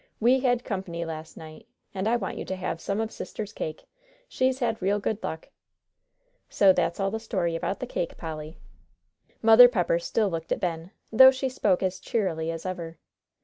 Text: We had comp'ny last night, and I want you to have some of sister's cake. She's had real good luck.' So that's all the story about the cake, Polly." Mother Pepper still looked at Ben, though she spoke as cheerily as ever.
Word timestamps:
We 0.19 0.39
had 0.39 0.63
comp'ny 0.63 1.05
last 1.05 1.37
night, 1.37 1.67
and 1.93 2.07
I 2.07 2.15
want 2.15 2.35
you 2.35 2.43
to 2.45 2.55
have 2.55 2.81
some 2.81 2.99
of 2.99 3.11
sister's 3.11 3.53
cake. 3.53 3.85
She's 4.27 4.57
had 4.57 4.81
real 4.81 4.97
good 4.99 5.21
luck.' 5.21 5.49
So 6.49 6.73
that's 6.73 6.99
all 6.99 7.11
the 7.11 7.19
story 7.19 7.55
about 7.55 7.79
the 7.79 7.85
cake, 7.85 8.17
Polly." 8.17 8.57
Mother 9.43 9.67
Pepper 9.67 9.99
still 9.99 10.31
looked 10.31 10.51
at 10.51 10.59
Ben, 10.59 10.89
though 11.11 11.29
she 11.29 11.49
spoke 11.49 11.83
as 11.83 11.99
cheerily 11.99 12.49
as 12.49 12.65
ever. 12.65 12.97